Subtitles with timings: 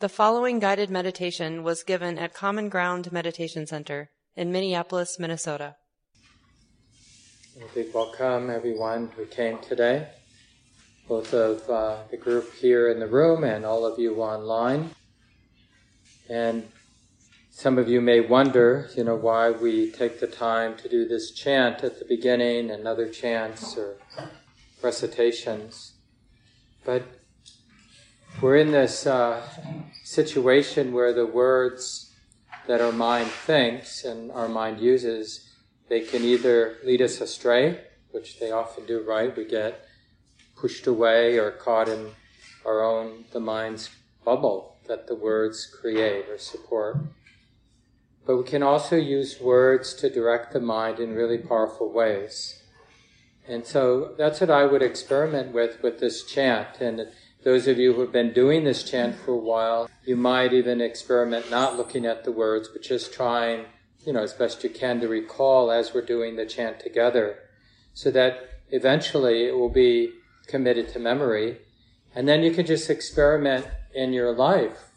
[0.00, 5.76] The following guided meditation was given at Common Ground Meditation Center in Minneapolis, Minnesota.
[7.60, 10.08] A big welcome, everyone who came today,
[11.06, 14.88] both of uh, the group here in the room and all of you online.
[16.30, 16.66] And
[17.50, 21.30] some of you may wonder, you know, why we take the time to do this
[21.32, 23.98] chant at the beginning and other chants or
[24.82, 25.92] recitations.
[26.86, 27.19] But
[28.40, 29.42] we're in this uh,
[30.04, 32.14] situation where the words
[32.66, 35.50] that our mind thinks and our mind uses,
[35.88, 37.80] they can either lead us astray,
[38.12, 39.36] which they often do, right?
[39.36, 39.84] We get
[40.56, 42.10] pushed away or caught in
[42.64, 43.90] our own, the mind's
[44.24, 46.98] bubble that the words create or support.
[48.26, 52.62] But we can also use words to direct the mind in really powerful ways.
[53.48, 56.80] And so that's what I would experiment with with this chant.
[56.80, 57.08] And
[57.42, 60.80] those of you who have been doing this chant for a while, you might even
[60.80, 63.64] experiment not looking at the words, but just trying,
[64.04, 67.38] you know, as best you can to recall as we're doing the chant together,
[67.94, 70.12] so that eventually it will be
[70.46, 71.58] committed to memory.
[72.14, 74.90] And then you can just experiment in your life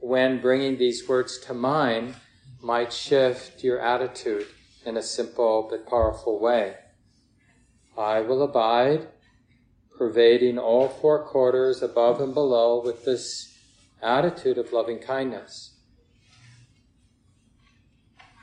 [0.00, 2.16] when bringing these words to mind
[2.60, 4.46] might shift your attitude
[4.84, 6.74] in a simple but powerful way.
[7.96, 9.06] I will abide
[9.96, 13.56] pervading all four quarters above and below with this
[14.02, 15.70] attitude of loving kindness.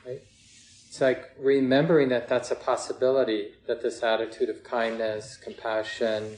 [0.04, 6.36] It's like remembering that that's a possibility, that this attitude of kindness, compassion,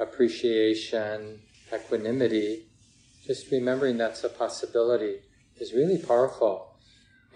[0.00, 1.38] appreciation,
[1.72, 2.66] equanimity,
[3.24, 5.20] just remembering that's a possibility
[5.60, 6.74] is really powerful.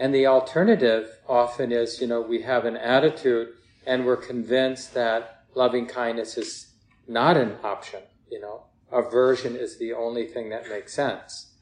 [0.00, 3.50] And the alternative often is, you know, we have an attitude
[3.86, 6.65] and we're convinced that loving kindness is
[7.08, 8.64] not an option, you know.
[8.92, 11.54] Aversion is the only thing that makes sense.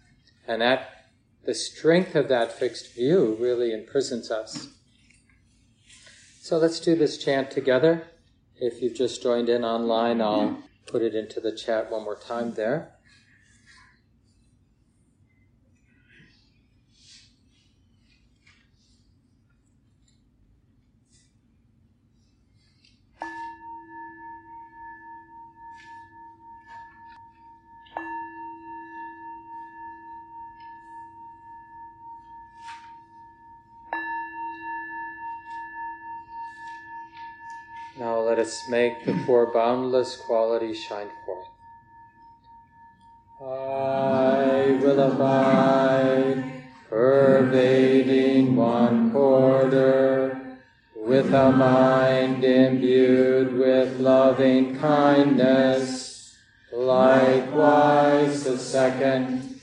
[0.46, 0.90] And that,
[1.44, 4.68] the strength of that fixed view really imprisons us.
[6.40, 8.06] So let's do this chant together.
[8.56, 12.54] If you've just joined in online, I'll put it into the chat one more time
[12.54, 12.93] there.
[38.44, 41.48] Us make the four boundless qualities shine forth.
[43.40, 46.44] I will abide,
[46.90, 50.58] pervading one quarter,
[50.94, 56.36] with a mind imbued with loving kindness.
[56.70, 59.58] Likewise the second,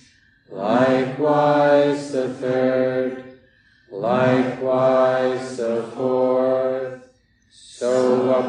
[0.50, 3.38] likewise the third,
[3.92, 5.58] likewise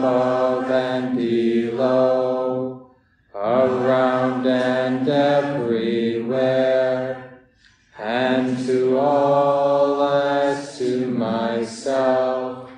[0.03, 2.91] above and below,
[3.33, 6.81] around and everywhere,
[7.97, 12.69] and to all as to myself,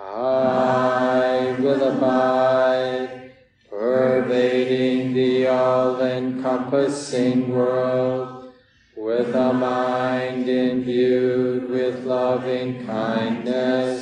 [0.00, 3.30] I will abide,
[3.70, 8.52] pervading the all-encompassing world,
[8.96, 13.97] with a mind imbued with loving kindness,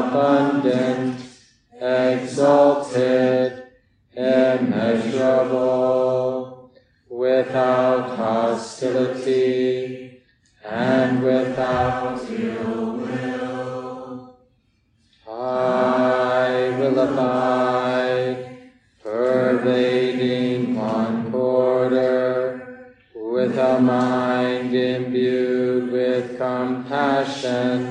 [0.00, 1.20] abundant,
[1.80, 3.64] exalted,
[4.14, 6.72] immeasurable,
[7.08, 10.20] without hostility
[10.64, 14.36] and without ill will.
[15.28, 18.56] I will abide,
[19.02, 27.89] pervading one quarter, with a mind imbued with compassion,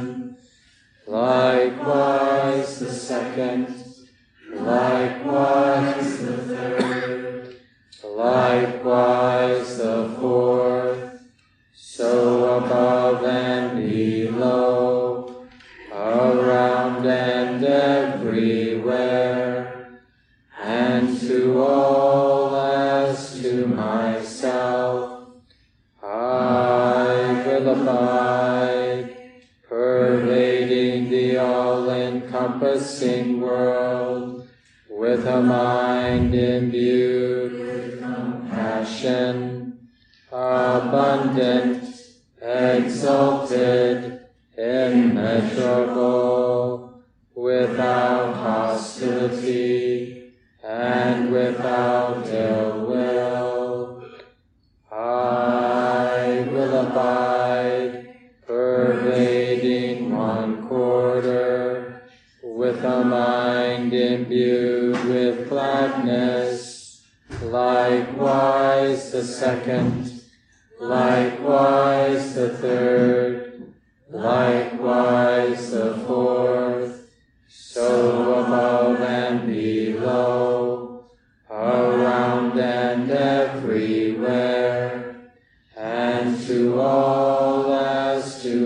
[33.39, 34.49] world,
[34.89, 36.78] with a mind imbued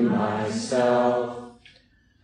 [0.10, 1.54] myself,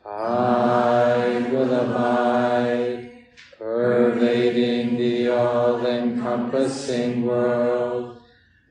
[0.06, 3.12] I will abide,
[3.58, 8.22] pervading the all-encompassing world,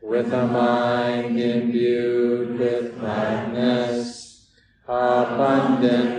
[0.02, 4.46] with a mind imbued with gladness,
[4.86, 6.17] abundant,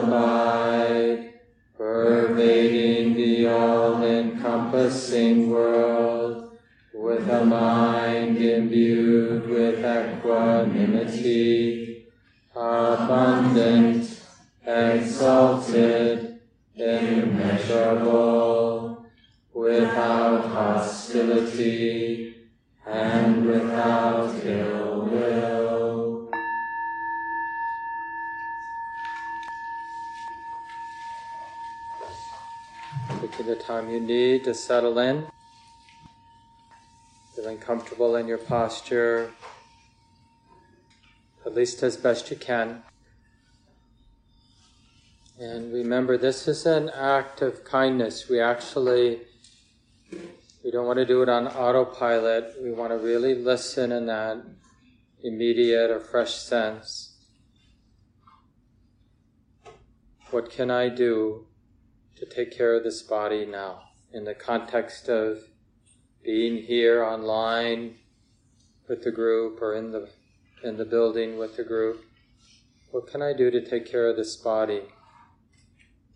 [0.00, 1.34] Will abide,
[1.76, 5.29] pervading the all-encompassing
[34.70, 35.26] settle in,
[37.34, 39.32] feeling comfortable in your posture,
[41.44, 42.80] at least as best you can.
[45.40, 48.28] And remember, this is an act of kindness.
[48.28, 49.22] We actually,
[50.62, 52.54] we don't want to do it on autopilot.
[52.62, 54.36] We want to really listen in that
[55.24, 57.16] immediate or fresh sense.
[60.30, 61.48] What can I do
[62.18, 63.89] to take care of this body now?
[64.12, 65.38] In the context of
[66.24, 67.96] being here online
[68.88, 70.08] with the group or in the,
[70.64, 72.04] in the building with the group.
[72.90, 74.82] What can I do to take care of this body?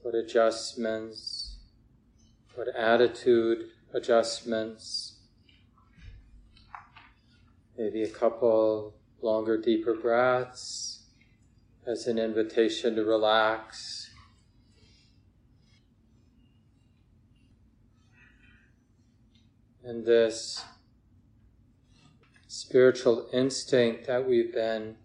[0.04, 1.56] what adjustments,
[2.54, 5.16] what attitude adjustments,
[7.78, 8.92] maybe a couple
[9.22, 11.06] longer, deeper breaths
[11.86, 14.03] as an invitation to relax.
[19.86, 20.64] And this
[22.48, 24.96] spiritual instinct that we've been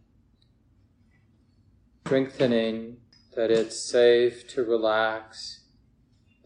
[2.05, 2.97] strengthening
[3.35, 5.65] that it's safe to relax,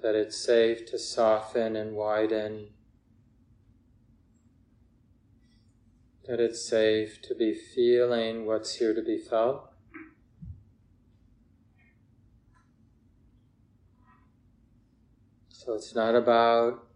[0.01, 2.69] that it's safe to soften and widen,
[6.27, 9.69] that it's safe to be feeling what's here to be felt.
[15.49, 16.87] So it's not about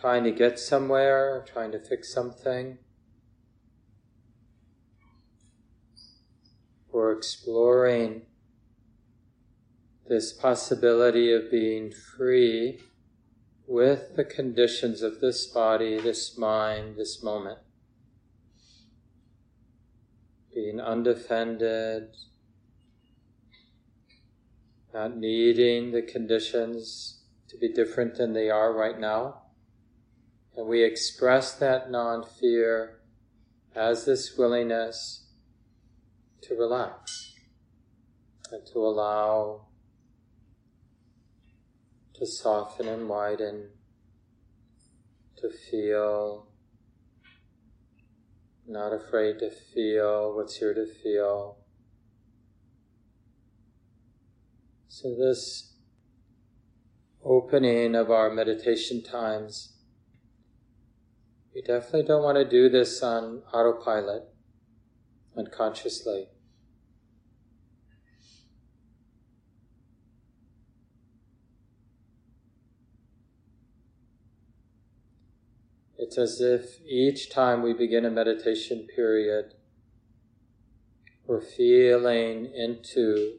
[0.00, 2.78] trying to get somewhere, trying to fix something.
[6.90, 8.22] Or exploring
[10.08, 12.80] this possibility of being free
[13.66, 17.58] with the conditions of this body, this mind, this moment.
[20.52, 22.16] Being undefended,
[24.92, 29.42] not needing the conditions to be different than they are right now.
[30.56, 33.00] And we express that non fear
[33.74, 35.28] as this willingness
[36.42, 37.34] to relax
[38.50, 39.66] and to allow
[42.20, 43.70] to soften and widen,
[45.38, 46.48] to feel,
[48.66, 51.56] not afraid to feel what's here to feel.
[54.88, 55.72] So, this
[57.24, 59.78] opening of our meditation times,
[61.60, 64.22] we definitely don't want to do this on autopilot,
[65.36, 66.26] unconsciously.
[75.98, 79.52] It's as if each time we begin a meditation period,
[81.26, 83.38] we're feeling into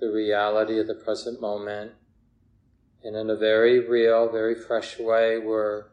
[0.00, 1.92] the reality of the present moment.
[3.04, 5.84] And in a very real, very fresh way, we're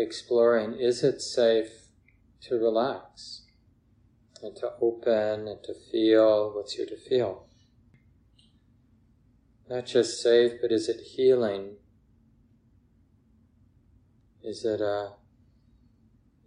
[0.00, 1.88] exploring is it safe
[2.42, 3.42] to relax
[4.42, 7.46] and to open and to feel what's here to feel?
[9.68, 11.76] Not just safe, but is it healing?
[14.42, 15.12] Is it a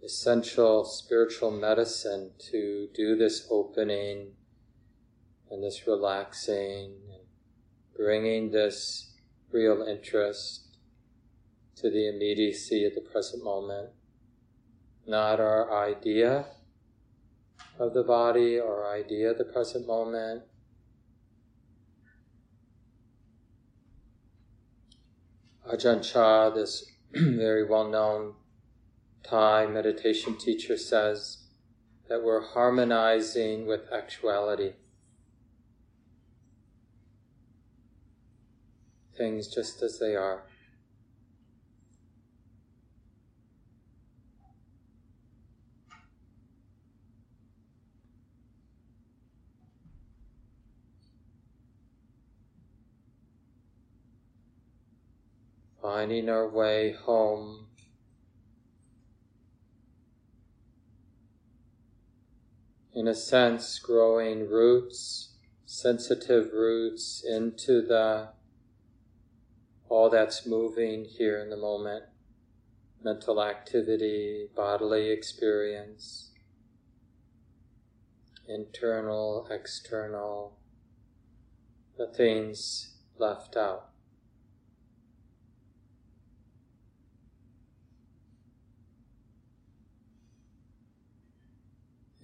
[0.04, 4.32] essential spiritual medicine to do this opening
[5.50, 7.22] and this relaxing and
[7.96, 9.14] bringing this
[9.50, 10.63] real interest
[11.84, 13.90] to the immediacy of the present moment,
[15.06, 16.46] not our idea
[17.78, 20.42] of the body or idea of the present moment.
[25.70, 28.32] Ajahn Chah, this very well known
[29.22, 31.48] Thai meditation teacher, says
[32.08, 34.72] that we're harmonizing with actuality.
[39.18, 40.44] Things just as they are.
[55.84, 57.66] Finding our way home.
[62.94, 65.34] In a sense, growing roots,
[65.66, 68.28] sensitive roots into the
[69.90, 72.04] all that's moving here in the moment
[73.02, 76.30] mental activity, bodily experience,
[78.48, 80.56] internal, external,
[81.98, 83.93] the things left out.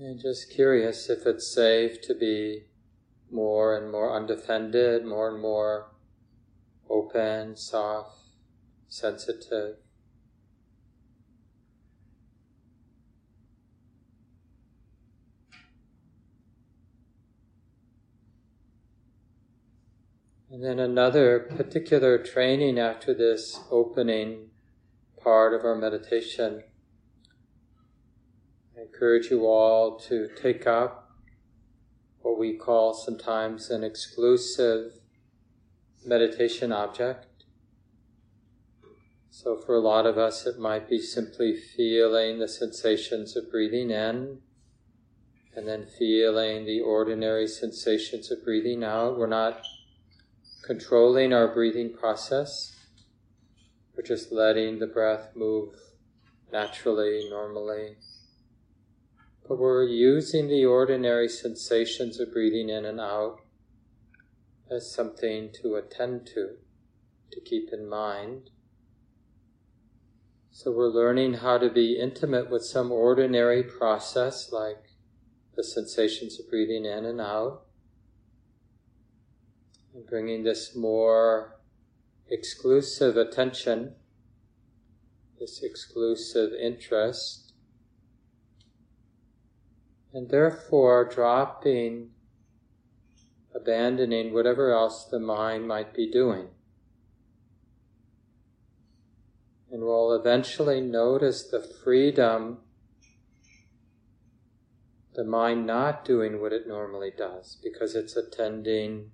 [0.02, 2.64] And just curious if it's safe to be
[3.30, 5.88] more and more undefended, more and more
[6.88, 8.16] open, soft,
[8.88, 9.76] sensitive.
[20.50, 24.48] And then another particular training after this opening
[25.22, 26.62] part of our meditation
[29.00, 31.10] encourage you all to take up
[32.20, 34.92] what we call sometimes an exclusive
[36.04, 37.44] meditation object.
[39.30, 43.90] So, for a lot of us, it might be simply feeling the sensations of breathing
[43.90, 44.40] in
[45.56, 49.16] and then feeling the ordinary sensations of breathing out.
[49.16, 49.62] We're not
[50.62, 52.76] controlling our breathing process,
[53.96, 55.74] we're just letting the breath move
[56.52, 57.96] naturally, normally
[59.50, 63.40] but we're using the ordinary sensations of breathing in and out
[64.70, 66.50] as something to attend to,
[67.32, 68.48] to keep in mind.
[70.52, 74.84] So we're learning how to be intimate with some ordinary process like
[75.56, 77.62] the sensations of breathing in and out,
[79.92, 81.58] and bringing this more
[82.30, 83.96] exclusive attention,
[85.40, 87.49] this exclusive interest
[90.12, 92.10] and therefore dropping,
[93.54, 96.48] abandoning whatever else the mind might be doing.
[99.70, 102.58] And we'll eventually notice the freedom,
[105.14, 109.12] the mind not doing what it normally does because it's attending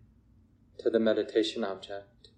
[0.79, 2.29] to the meditation object.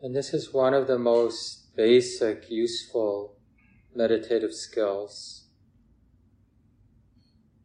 [0.00, 3.36] And this is one of the most basic, useful
[3.94, 5.43] meditative skills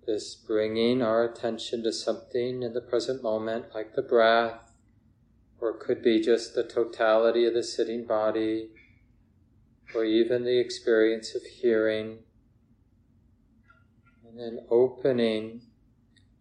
[0.10, 4.74] this bringing our attention to something in the present moment, like the breath,
[5.62, 8.70] or it could be just the totality of the sitting body,
[9.94, 12.18] or even the experience of hearing,
[14.28, 15.62] and then opening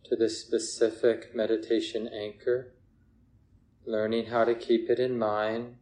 [0.02, 2.72] to the specific meditation anchor,
[3.84, 5.76] learning how to keep it in mind,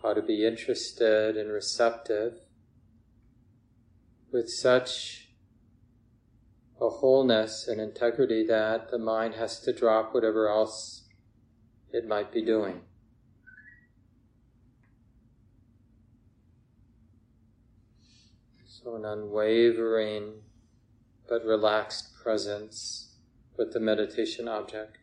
[0.00, 2.34] how to be interested and receptive.
[4.30, 5.29] With such
[6.80, 11.04] a wholeness and integrity that the mind has to drop whatever else
[11.92, 12.80] it might be doing.
[18.66, 20.40] So, an unwavering
[21.28, 23.16] but relaxed presence
[23.58, 24.96] with the meditation object.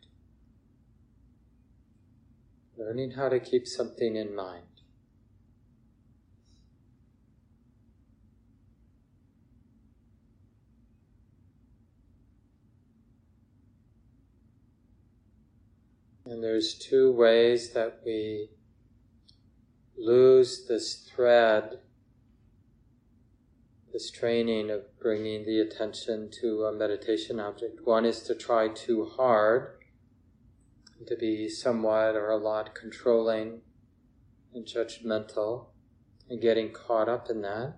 [2.75, 4.66] Learning how to keep something in mind.
[16.29, 18.49] And there's two ways that we
[19.97, 21.79] lose this thread,
[23.93, 27.79] this training of bringing the attention to a meditation object.
[27.85, 29.77] One is to try too hard,
[31.07, 33.61] to be somewhat or a lot controlling
[34.53, 35.67] and judgmental,
[36.29, 37.75] and getting caught up in that.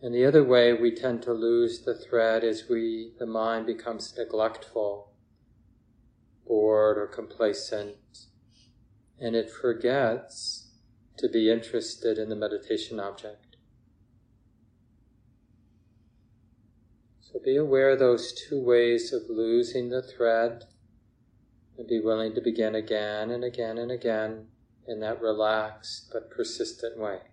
[0.00, 4.12] And the other way we tend to lose the thread is we, the mind becomes
[4.18, 5.11] neglectful,
[6.52, 8.26] bored or complacent,
[9.18, 10.68] and it forgets
[11.16, 13.56] to be interested in the meditation object.
[17.22, 20.64] So be aware of those two ways of losing the thread
[21.78, 24.48] and be willing to begin again and again and again
[24.86, 27.31] in that relaxed but persistent way.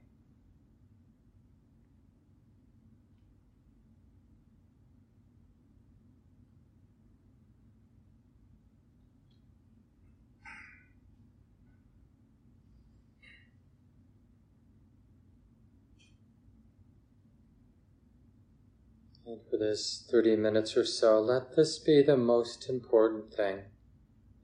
[19.59, 23.59] This 30 minutes or so, let this be the most important thing.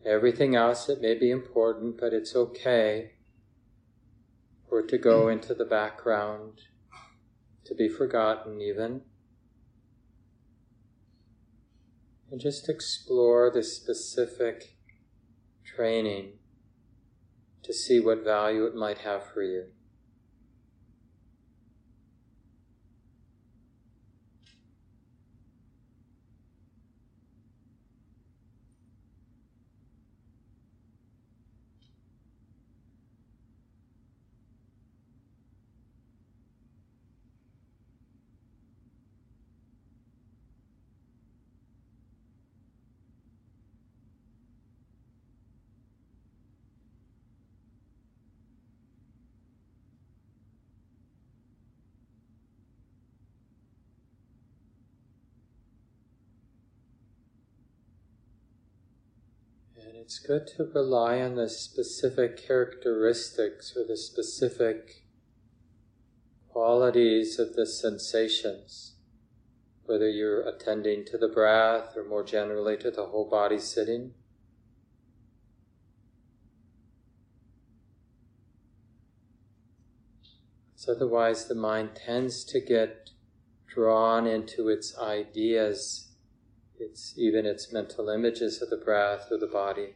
[0.06, 3.14] Everything else, it may be important, but it's okay
[4.70, 5.34] for it to go mm.
[5.34, 6.62] into the background,
[7.66, 9.02] to be forgotten even.
[12.30, 14.78] And just explore this specific
[15.64, 16.34] training
[17.64, 19.66] to see what value it might have for you.
[59.88, 65.04] And it's good to rely on the specific characteristics or the specific
[66.48, 68.98] qualities of the sensations,
[69.86, 74.12] whether you're attending to the breath or more generally to the whole body sitting.
[80.88, 83.10] Otherwise, the mind tends to get
[83.66, 86.05] drawn into its ideas
[86.80, 89.96] it's even its mental images of the breath or the body.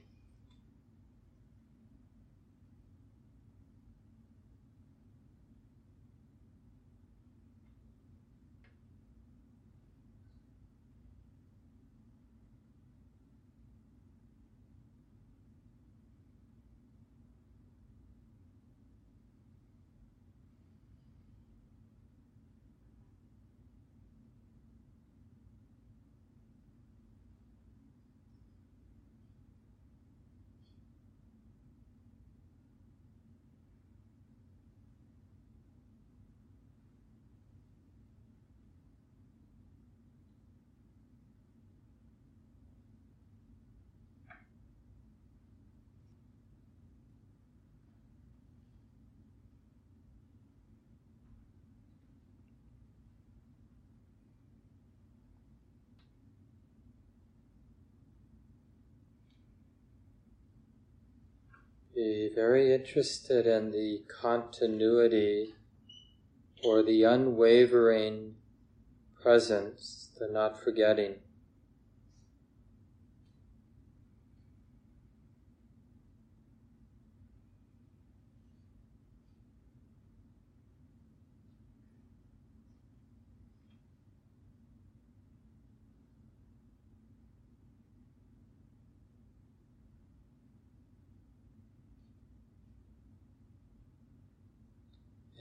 [62.00, 65.54] Be very interested in the continuity
[66.64, 68.36] or the unwavering
[69.22, 71.16] presence, the not forgetting.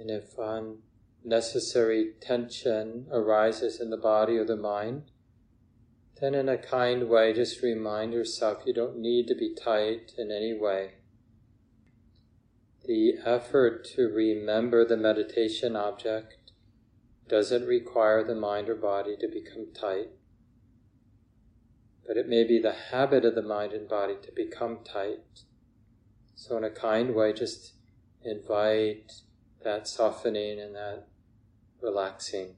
[0.09, 0.39] And if
[1.23, 5.11] unnecessary tension arises in the body or the mind,
[6.19, 10.31] then in a kind way just remind yourself you don't need to be tight in
[10.33, 10.93] any way.
[12.87, 16.53] The effort to remember the meditation object
[17.29, 20.09] doesn't require the mind or body to become tight,
[22.07, 25.43] but it may be the habit of the mind and body to become tight.
[26.35, 27.75] So, in a kind way, just
[28.25, 29.13] invite
[29.63, 31.07] that softening and that
[31.81, 32.55] relaxing.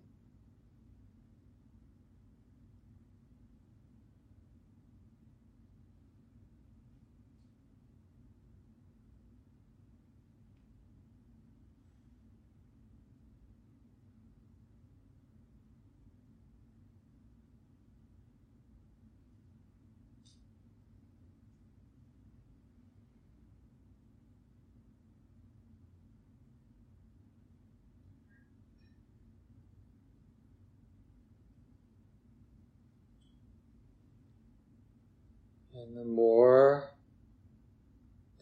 [35.91, 36.93] And the more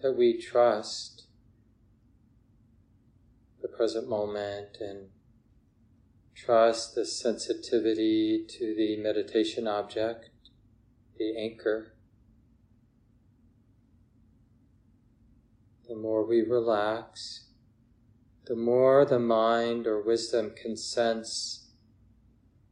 [0.03, 1.29] that we trust
[3.63, 5.09] the present moment and
[6.35, 10.29] trust the sensitivity to the meditation object,
[11.17, 11.95] the anchor,
[15.89, 17.47] the more we relax,
[18.45, 21.71] the more the mind or wisdom can sense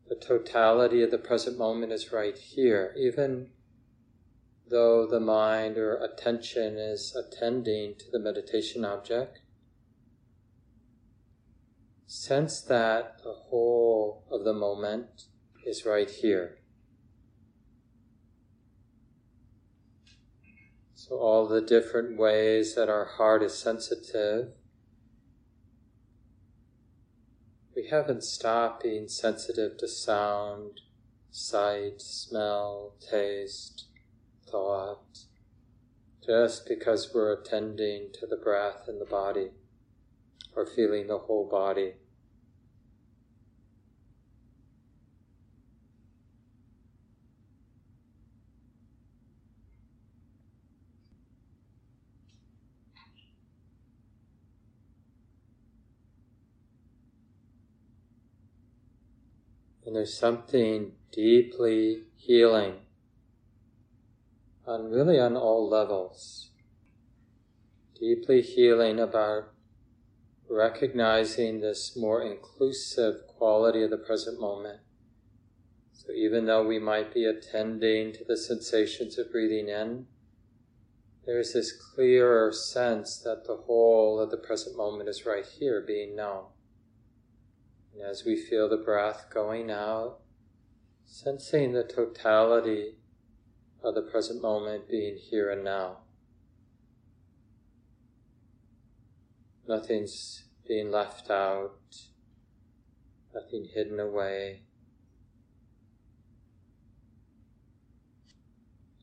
[0.07, 3.53] the totality of the present moment is right here, even
[4.69, 9.41] though the mind or attention is attending to the meditation object.
[12.07, 15.25] Sense that the whole of the moment
[15.65, 16.59] is right here.
[20.95, 24.49] So, all the different ways that our heart is sensitive,
[27.77, 30.81] we haven't stopped being sensitive to sound,
[31.31, 33.87] sight, smell, taste,
[34.51, 35.19] thought,
[36.25, 39.51] just because we're attending to the breath and the body
[40.55, 41.93] or feeling the whole body.
[59.85, 62.86] And there's something deeply healing
[64.67, 66.51] on really on all levels.
[67.99, 69.53] Deeply healing about
[70.49, 74.81] recognizing this more inclusive quality of the present moment.
[75.93, 80.07] So even though we might be attending to the sensations of breathing in,
[81.25, 86.15] there's this clearer sense that the whole of the present moment is right here being
[86.15, 86.45] known.
[87.93, 90.19] And as we feel the breath going out,
[91.05, 92.99] sensing the totality
[93.87, 95.99] of the present moment being here and now.
[99.69, 101.79] Nothing's being left out,
[103.33, 104.63] nothing hidden away.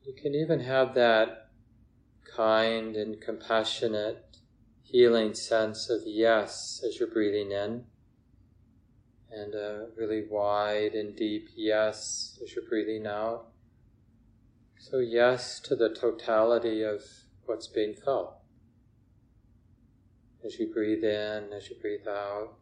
[0.06, 1.50] You can even have that
[2.36, 4.38] kind and compassionate,
[4.82, 7.86] healing sense of yes as you're breathing in
[9.32, 13.53] and a really wide and deep yes as you're breathing out.
[14.84, 17.02] So, yes to the totality of
[17.46, 18.36] what's being felt.
[20.46, 22.58] As you breathe in, as you breathe out.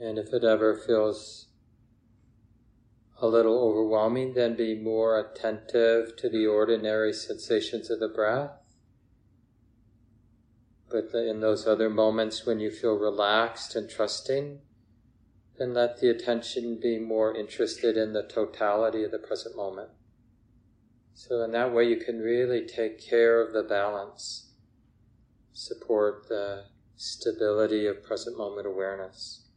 [0.00, 1.49] And if it ever feels
[3.20, 8.52] a little overwhelming, then be more attentive to the ordinary sensations of the breath.
[10.90, 14.60] But in those other moments when you feel relaxed and trusting,
[15.58, 19.90] then let the attention be more interested in the totality of the present moment.
[21.12, 24.54] So, in that way, you can really take care of the balance,
[25.52, 26.64] support the
[26.96, 29.49] stability of present moment awareness.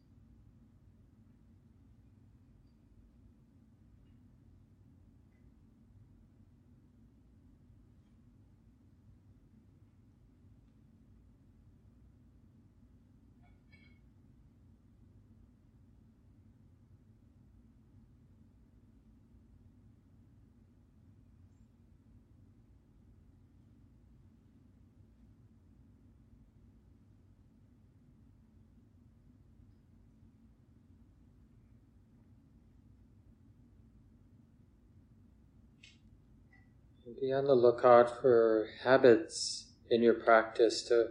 [37.20, 41.08] Be on the lookout for habits in your practice to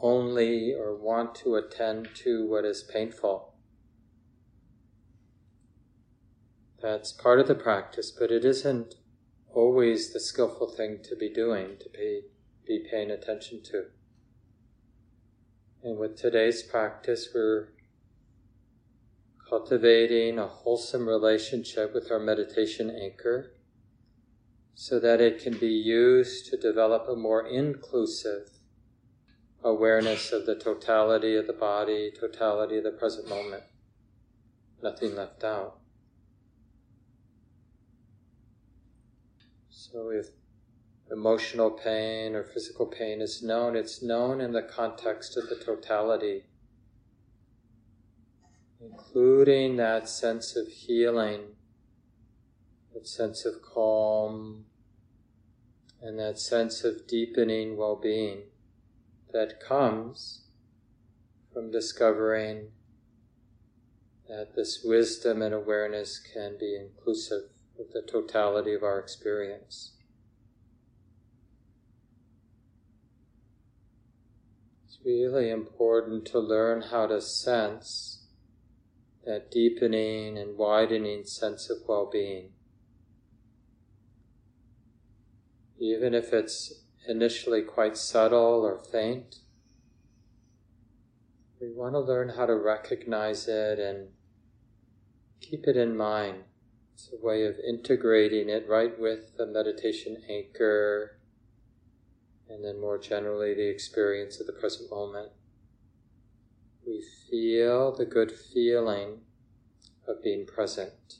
[0.00, 3.54] only or want to attend to what is painful.
[6.80, 8.94] That's part of the practice, but it isn't
[9.52, 12.22] always the skillful thing to be doing, to be,
[12.66, 13.84] be paying attention to.
[15.82, 17.68] And with today's practice, we're
[19.50, 23.52] cultivating a wholesome relationship with our meditation anchor
[24.74, 28.50] so that it can be used to develop a more inclusive
[29.62, 33.62] awareness of the totality of the body, totality of the present moment,
[34.82, 35.78] nothing left out.
[39.68, 40.28] So if
[41.10, 46.44] emotional pain or physical pain is known, it's known in the context of the totality,
[48.80, 51.56] including that sense of healing
[52.92, 54.64] that sense of calm,
[56.02, 58.42] and that sense of deepening well being
[59.32, 60.46] that comes
[61.52, 62.68] from discovering
[64.28, 69.96] that this wisdom and awareness can be inclusive of the totality of our experience.
[74.86, 78.26] It's really important to learn how to sense
[79.24, 82.50] that deepening and widening sense of well being.
[85.80, 89.36] Even if it's initially quite subtle or faint.
[91.60, 94.08] We want to learn how to recognize it and
[95.40, 96.44] keep it in mind.
[96.94, 101.16] It's a way of integrating it right with the meditation anchor
[102.48, 105.30] and then more generally the experience of the present moment.
[106.86, 109.20] We feel the good feeling
[110.06, 111.19] of being present.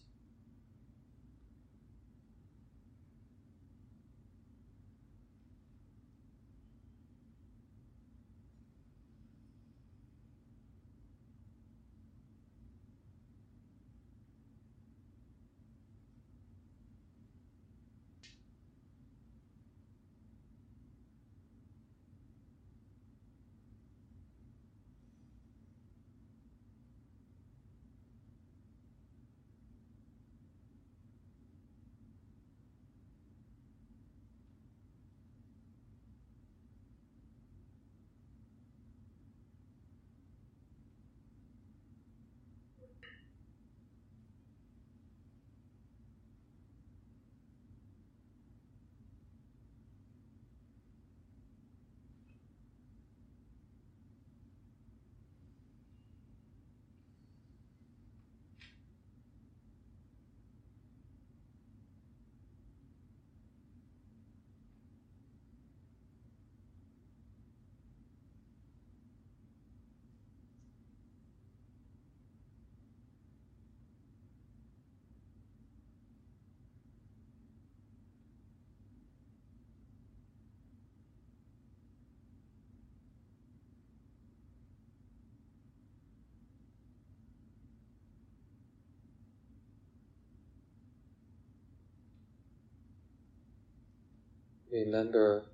[94.72, 95.44] Remember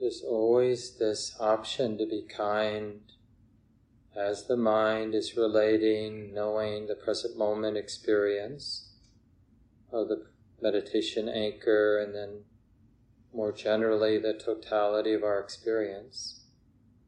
[0.00, 3.00] there's always this option to be kind
[4.16, 8.92] as the mind is relating, knowing the present moment experience
[9.92, 10.26] of the
[10.60, 12.40] meditation anchor, and then
[13.32, 16.44] more generally the totality of our experience,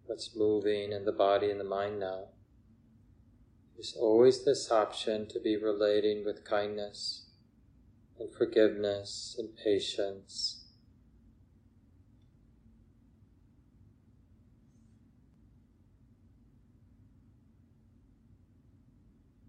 [0.07, 2.25] what's moving in the body and the mind now.
[3.77, 7.26] There's always this option to be relating with kindness
[8.19, 10.65] and forgiveness and patience.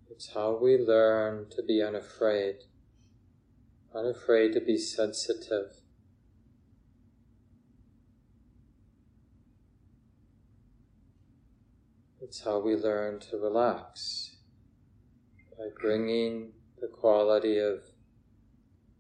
[0.10, 2.56] It's how we learn to be unafraid,
[3.94, 5.82] unafraid to be sensitive.
[12.20, 14.38] It's how we learn to relax
[15.58, 17.84] by bringing the quality of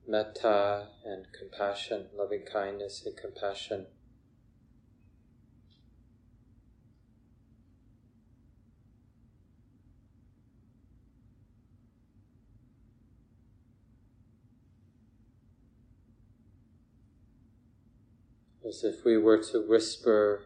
[0.07, 3.87] metta and compassion, loving kindness and compassion.
[18.65, 20.43] As if we were to whisper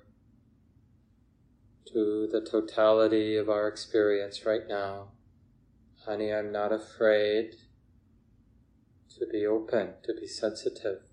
[1.88, 5.10] to the totality of our experience right now,
[6.06, 7.56] honey, I'm not afraid
[9.22, 11.04] to be open, to be sensitive.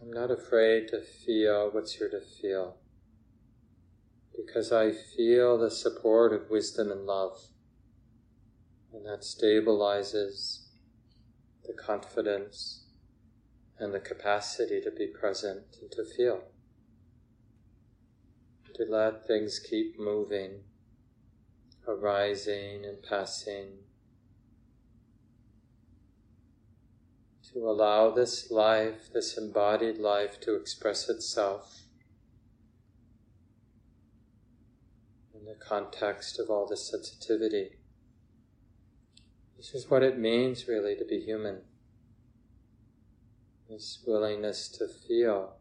[0.00, 2.76] I'm not afraid to feel what's here to feel
[4.36, 7.38] because I feel the support of wisdom and love,
[8.92, 10.66] and that stabilizes
[11.66, 12.84] the confidence
[13.78, 16.42] and the capacity to be present and to feel,
[18.74, 20.60] to let things keep moving,
[21.88, 23.78] arising and passing
[27.52, 31.82] to allow this life, this embodied life, to express itself
[35.34, 37.70] in the context of all this sensitivity.
[39.56, 41.62] This is what it means really to be human.
[43.68, 45.56] This willingness to feel,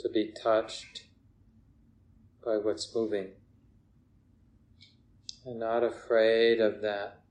[0.00, 1.04] to be touched
[2.44, 3.28] by what's moving,
[5.46, 7.22] and not afraid of that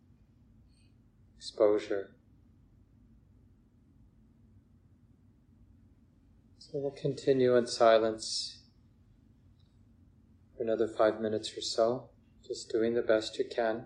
[1.37, 2.12] exposure.
[6.73, 8.63] So we'll continue in silence
[10.57, 12.09] for another five minutes or so,
[12.43, 13.85] just doing the best you can.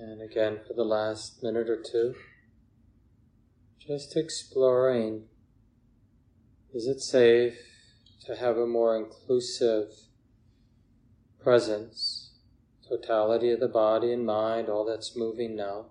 [0.00, 2.14] And again, for the last minute or two,
[3.80, 5.24] just exploring
[6.72, 7.58] is it safe
[8.26, 9.88] to have a more inclusive
[11.42, 12.30] presence,
[12.88, 15.86] totality of the body and mind, all that's moving now?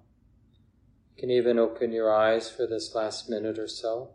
[1.15, 4.11] You can even open your eyes for this last minute or so.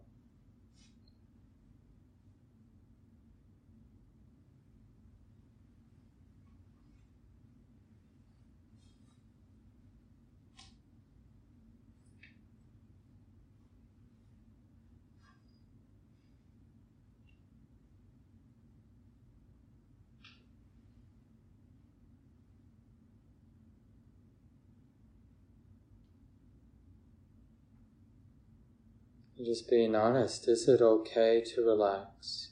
[29.38, 32.50] Just being honest, is it okay to relax?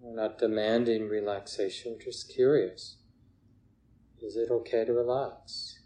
[0.00, 2.96] We're not demanding relaxation, we're just curious.
[4.20, 5.80] Is it okay to relax?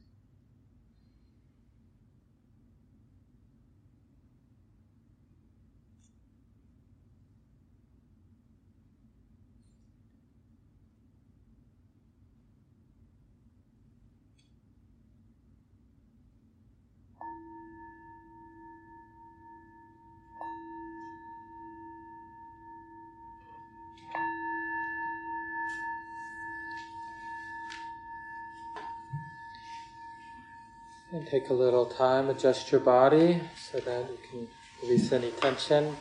[31.31, 34.49] Take a little time, adjust your body so that you can
[34.83, 35.97] release any tension.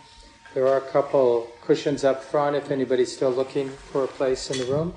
[0.56, 4.58] There are a couple cushions up front if anybody's still looking for a place in
[4.58, 4.96] the room.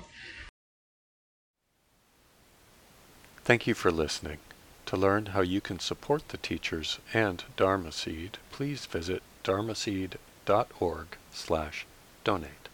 [3.43, 4.39] Thank you for listening.
[4.87, 11.85] To learn how you can support the teachers and Dharma Seed, please visit dharmaseed.org slash
[12.23, 12.69] donate.